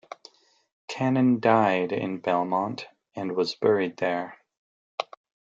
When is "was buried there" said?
3.35-4.39